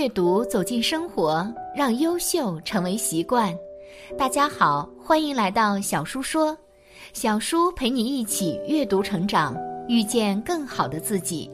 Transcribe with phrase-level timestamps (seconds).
[0.00, 1.46] 阅读走进生活，
[1.76, 3.54] 让优秀成为习惯。
[4.16, 6.56] 大家好，欢迎来到小叔说，
[7.12, 9.54] 小叔陪你一起阅读成长，
[9.90, 11.50] 遇见更好的自己。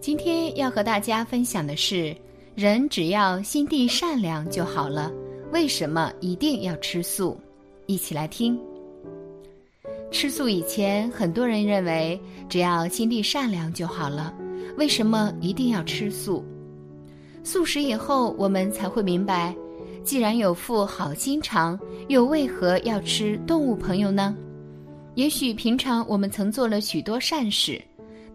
[0.00, 2.16] 今天要和大家分享的是，
[2.54, 5.12] 人只要心地善良就好了。
[5.52, 7.38] 为什么一定要吃素？
[7.84, 8.58] 一起来听。
[10.10, 12.18] 吃素以前，很多人认为
[12.48, 14.32] 只要心地善良就好了。
[14.78, 16.42] 为什么一定要吃素？
[17.44, 19.54] 素食以后，我们才会明白，
[20.04, 24.36] 既然有副好心肠，又为何要吃动物朋友呢？
[25.14, 27.82] 也许平常我们曾做了许多善事，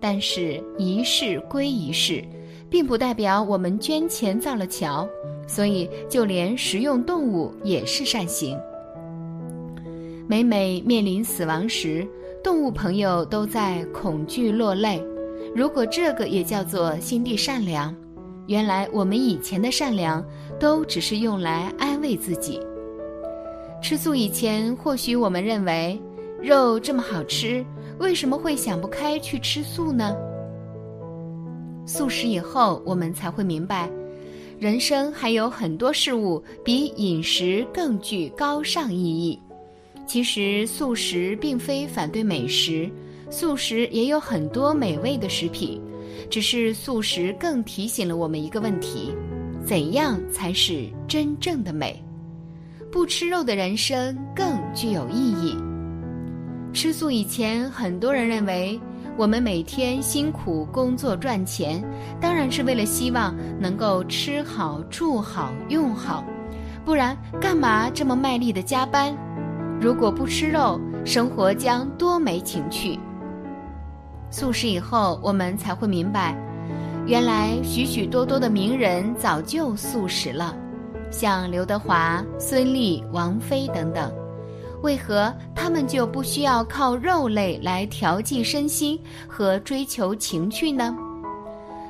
[0.00, 2.22] 但是一事归一事，
[2.68, 5.08] 并不代表我们捐钱造了桥，
[5.46, 8.58] 所以就连食用动物也是善行。
[10.28, 12.06] 每每面临死亡时，
[12.42, 15.00] 动物朋友都在恐惧落泪。
[15.54, 17.94] 如果这个也叫做心地善良？
[18.46, 20.24] 原来我们以前的善良，
[20.58, 22.60] 都只是用来安慰自己。
[23.82, 26.00] 吃素以前，或许我们认为
[26.40, 27.64] 肉这么好吃，
[27.98, 30.16] 为什么会想不开去吃素呢？
[31.86, 33.90] 素食以后，我们才会明白，
[34.58, 39.40] 人生还有很多事物比饮食更具高尚意义。
[40.06, 42.88] 其实素食并非反对美食，
[43.28, 45.80] 素食也有很多美味的食品。
[46.28, 49.14] 只是素食更提醒了我们一个问题：
[49.64, 52.02] 怎样才是真正的美？
[52.90, 55.56] 不吃肉的人生更具有意义。
[56.72, 58.78] 吃素以前，很多人认为
[59.16, 61.82] 我们每天辛苦工作赚钱，
[62.20, 66.24] 当然是为了希望能够吃好、住好、用好，
[66.84, 69.16] 不然干嘛这么卖力的加班？
[69.80, 72.98] 如果不吃肉，生活将多没情趣。
[74.30, 76.36] 素食以后，我们才会明白，
[77.06, 80.54] 原来许许多多的名人早就素食了，
[81.10, 84.12] 像刘德华、孙俪、王菲等等，
[84.82, 90.94] 为何他们就不需要靠肉类来调剂身心和追求情趣呢？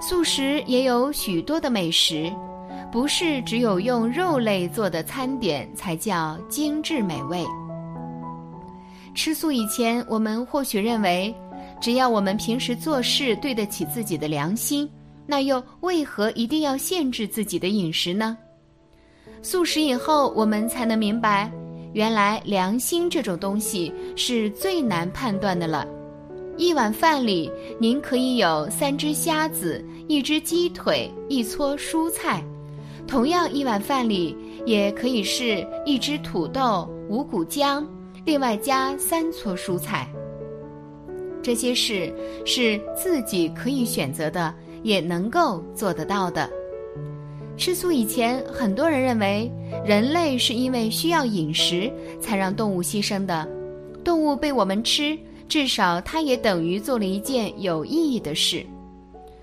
[0.00, 2.32] 素食也有许多的美食，
[2.90, 7.44] 不是只有用肉类做的餐点才叫精致美味。
[9.14, 11.34] 吃素以前，我们或许认为。
[11.80, 14.88] 只要我们平时做事对得起自己的良心，
[15.26, 18.36] 那又为何一定要限制自己的饮食呢？
[19.42, 21.50] 素食以后，我们才能明白，
[21.94, 25.86] 原来良心这种东西是最难判断的了。
[26.58, 32.42] 一碗饭里，您可以有三只虾子、一只鸡腿、一撮蔬菜；
[33.06, 34.36] 同样一碗饭里，
[34.66, 37.82] 也可以是一只土豆、五谷浆，
[38.26, 40.06] 另外加三撮蔬菜。
[41.42, 42.12] 这些事
[42.44, 46.48] 是自己可以选择的，也能够做得到的。
[47.56, 49.50] 吃素以前，很多人认为
[49.84, 53.46] 人类是因为需要饮食才让动物牺牲的，
[54.02, 58.64] 动物被我们吃，至少它也等于做了一件有意义的事。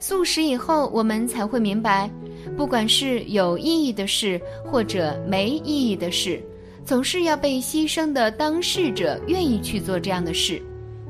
[0.00, 2.10] 素食以后，我们才会明白，
[2.56, 6.42] 不管是有意义的事或者没意义的事，
[6.84, 10.60] 总是要被牺牲的当事者愿意去做这样的事，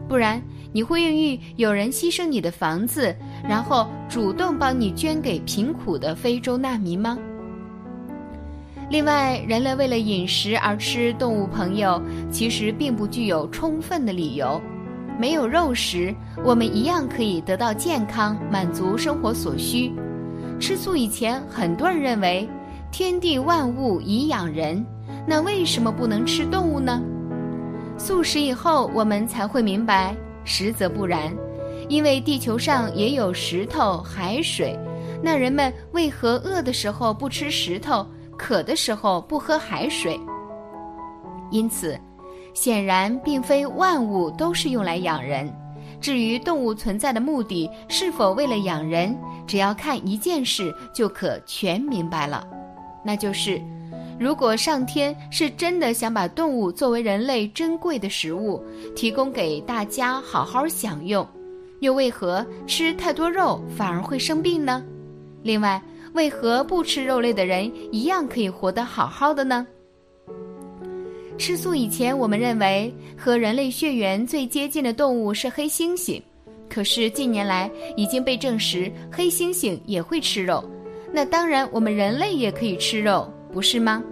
[0.08, 0.42] 不然。
[0.72, 3.14] 你会愿意有人牺牲你的房子，
[3.48, 7.18] 然后主动帮你捐给贫苦的非洲难民吗？
[8.88, 14.60] 另外，人类为了饮食而吃动物朋友，其实并不具有充分的理由。
[15.18, 19.92] 没有肉食，我们一样可以得到健康，满足生活所需。
[20.58, 22.48] 吃素以前，很多人认为
[22.90, 24.84] 天地万物以养人，
[25.26, 27.00] 那为什么不能吃动物呢？
[27.96, 30.16] 素食以后，我们才会明白。
[30.44, 31.34] 实则不然，
[31.88, 34.78] 因为地球上也有石头、海水，
[35.22, 38.06] 那人们为何饿的时候不吃石头，
[38.36, 40.18] 渴的时候不喝海水？
[41.50, 41.98] 因此，
[42.54, 45.52] 显然并非万物都是用来养人。
[46.00, 49.14] 至于动物存在的目的是否为了养人，
[49.46, 52.46] 只要看一件事就可全明白了，
[53.04, 53.60] 那就是：
[54.20, 58.62] 如果上天是真的想把动物作为人类珍贵的食物，
[58.94, 61.26] 提供给大家好好享用，
[61.80, 64.84] 又为何吃太多肉反而会生病呢？
[65.42, 65.82] 另外，
[66.12, 69.66] 为何不吃肉类的人一样可以活得好好的呢？
[71.38, 76.20] 吃素以前，我们认为和人类血缘最接近的动物是黑猩猩，
[76.68, 80.62] 可是近年来已经被证实黑猩猩也会吃肉，
[81.10, 83.26] 那当然我们人类也可以吃肉。
[83.52, 84.02] 不是吗？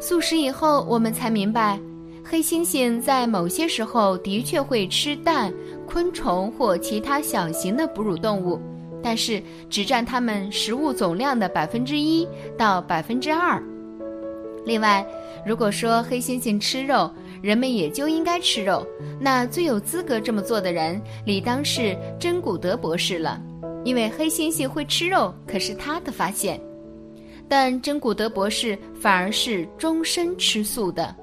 [0.00, 1.78] 素食以后，我们才明白，
[2.22, 5.52] 黑猩猩在某些时候的确会吃蛋、
[5.86, 8.60] 昆虫或其他小型的哺乳动物，
[9.02, 12.28] 但是只占它们食物总量的百分之一
[12.58, 13.62] 到百分之二。
[14.66, 15.06] 另外，
[15.46, 17.10] 如果说黑猩猩吃肉，
[17.40, 18.86] 人们也就应该吃肉，
[19.20, 23.40] 那最有资格这么做的人，理当是珍古德博士了，
[23.84, 26.60] 因为黑猩猩会吃肉可是他的发现。
[27.48, 31.14] 但真古德博士反而是终身吃素的，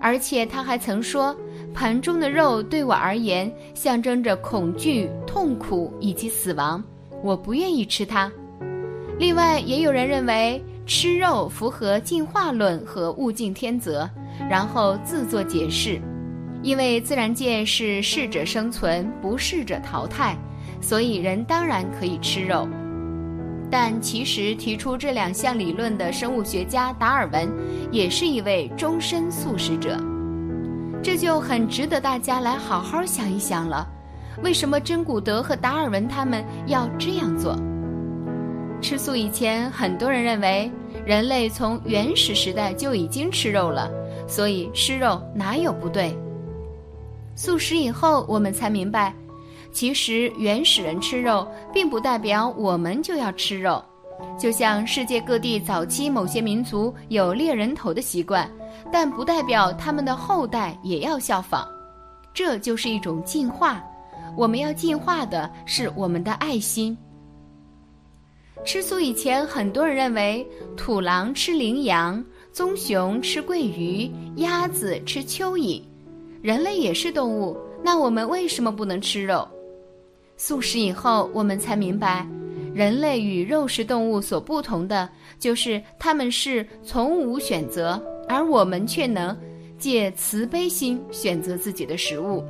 [0.00, 1.36] 而且他还曾说
[1.74, 6.82] ：“盘中的肉对我而言象征着恐惧、痛苦以及死亡，
[7.22, 8.30] 我不愿意吃它。”
[9.18, 14.08] 另外，也有人认为吃肉符合进化论和物竞天择，
[14.50, 16.00] 然后自作解释，
[16.62, 20.36] 因为自然界是适者生存，不适者淘汰，
[20.80, 22.68] 所以人当然可以吃肉。
[23.70, 27.48] 但其实提出这两项理论的生物学家达尔文，
[27.90, 29.98] 也是一位终身素食者，
[31.02, 33.88] 这就很值得大家来好好想一想了。
[34.42, 37.56] 为什么真古德和达尔文他们要这样做？
[38.82, 40.70] 吃素以前，很多人认为
[41.04, 43.90] 人类从原始时代就已经吃肉了，
[44.28, 46.16] 所以吃肉哪有不对？
[47.34, 49.14] 素食以后，我们才明白。
[49.76, 53.84] 其实原始人吃肉，并不代表我们就要吃肉，
[54.38, 58.50] 就像世界各地早期某些民族有猎人头的习惯，
[58.90, 61.68] 但不代表他们的后代也要效仿。
[62.32, 63.84] 这就是一种进化。
[64.34, 66.96] 我们要进化的是我们的爱心。
[68.64, 75.82] 吃素以前，很多人认为土狼吃羚羊，棕熊吃鳜鱼，鸭子吃蚯蚓，
[76.40, 79.46] 人类也是动物，那我们为什么不能吃肉？
[80.36, 82.26] 素食以后，我们才明白，
[82.74, 89.36] 人类与肉食动物所不同的，就是他们是从无选择，而我们却能
[89.78, 92.44] 借慈悲心选择自己的食物。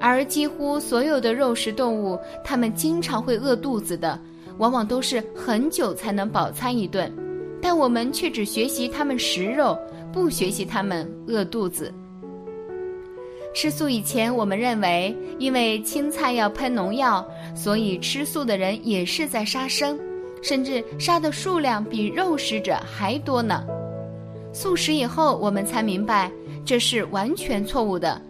[0.00, 4.18] 而几乎所有的肉食动物，它们经常会饿肚子的，
[4.58, 7.12] 往往都是很久才能饱餐一顿，
[7.60, 9.76] 但我们却只学习它们食肉，
[10.12, 11.92] 不学习它们饿肚子。
[13.58, 17.26] 吃素以前，我们认为，因为青菜要喷农药，
[17.56, 19.98] 所以吃素的人也是在杀生，
[20.40, 23.66] 甚至杀的数量比肉食者还多呢。
[24.52, 26.30] 素食以后，我们才明白
[26.64, 28.22] 这是完全错误的。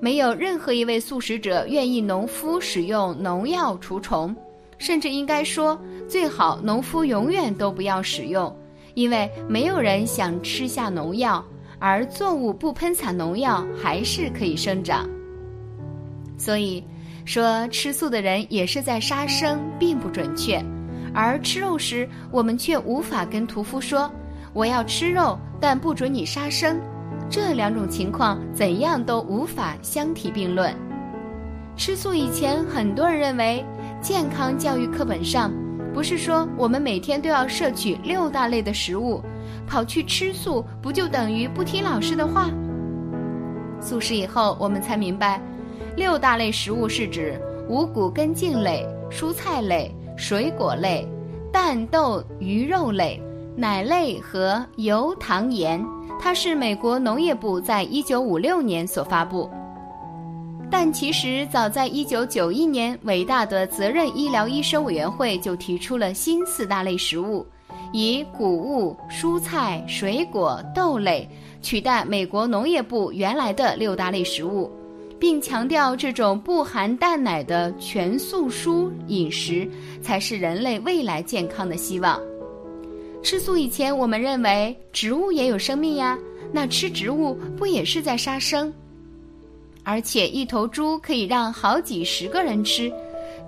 [0.00, 4.36] 没有任何一位素食者愿意农夫使用农药除虫，
[4.76, 8.54] 甚至应该说，最好农夫永远都不要使用，
[8.92, 11.42] 因为没有人想吃下农药。
[11.86, 15.06] 而作物不喷洒农药还是可以生长，
[16.38, 16.82] 所以
[17.26, 20.64] 说吃素的人也是在杀生，并不准确。
[21.12, 24.10] 而吃肉时，我们却无法跟屠夫说
[24.54, 26.80] ：“我要吃肉，但不准你杀生。”
[27.28, 30.74] 这两种情况怎样都无法相提并论。
[31.76, 33.62] 吃素以前，很多人认为
[34.00, 35.52] 健康教育课本上
[35.92, 39.22] 不是说我们每天都要摄取六大类的食物。
[39.66, 42.50] 跑去吃素，不就等于不听老师的话？
[43.80, 45.40] 素食以后，我们才明白，
[45.96, 51.06] 六大类食物是指五谷根茎类、蔬菜类、水果类、
[51.52, 53.20] 蛋豆鱼肉类、
[53.56, 55.84] 奶类和油糖盐。
[56.20, 59.50] 它是美国农业部在一九五六年所发布，
[60.70, 67.46] 但其实早在一九九一年，伟大的责任医疗医生委员会就提出了新四大类食物。
[67.94, 71.28] 以谷物、蔬菜、水果、豆类
[71.62, 74.68] 取代美国农业部原来的六大类食物，
[75.16, 79.70] 并强调这种不含蛋奶的全素蔬饮食
[80.02, 82.20] 才是人类未来健康的希望。
[83.22, 86.18] 吃素以前，我们认为植物也有生命呀，
[86.52, 88.72] 那吃植物不也是在杀生？
[89.84, 92.92] 而且一头猪可以让好几十个人吃，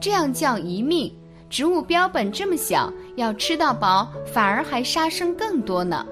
[0.00, 1.12] 这样叫一命。
[1.48, 6.06] 植物标本这么小，要吃到饱，反而还杀生更多呢。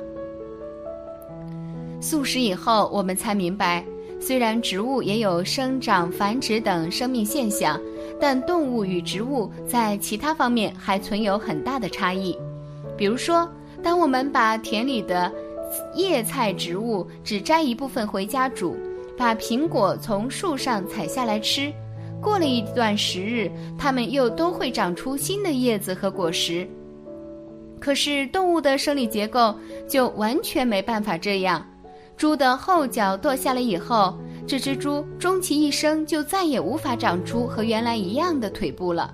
[2.00, 3.84] 素食以后，我们才明白，
[4.20, 7.80] 虽然植物也有生长、繁殖等生命现象，
[8.20, 12.36] 但动物与植物在其他方面还存有很大的差异。
[12.96, 13.48] 比如说，
[13.82, 15.30] 当我们把田里的
[15.94, 18.76] 叶菜植物只摘一部分回家煮，
[19.16, 21.72] 把苹果从树上采下来吃。
[22.20, 26.66] 过了一段时日，它们又都会长出新的叶子和果实。
[27.80, 29.54] 可是动物的生理结构
[29.88, 31.64] 就完全没办法这样。
[32.16, 34.16] 猪的后脚剁下来以后，
[34.46, 39.12] 这只猪终其一生就再也无法长出和原来一样的腿部了。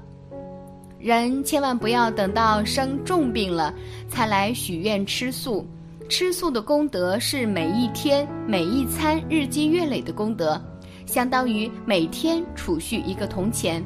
[0.99, 3.73] 人千万不要等到生重病了
[4.07, 5.67] 才来许愿吃素，
[6.11, 10.61] 吃素的功德是每一天每一餐日积月累的功德，
[11.07, 13.83] 相当于每天储蓄一个铜钱。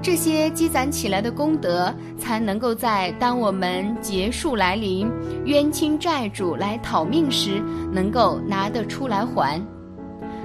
[0.00, 5.10] 这些积攒起来的功德，才能够在当我们劫数来临、
[5.44, 7.62] 冤亲债主来讨命时，
[7.92, 9.60] 能够拿得出来还。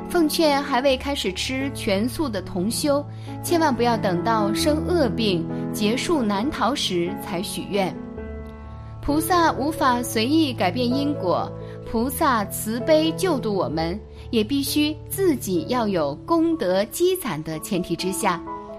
[0.09, 3.03] 奉劝还未开始吃全素的同修，
[3.43, 7.95] 千万不要等到生恶病、劫数难逃时才许愿。
[9.01, 11.51] 菩萨无法随意改变因果，
[11.89, 18.41] 菩萨慈悲救度我们，也必须自己要有功德积攒的前提之下，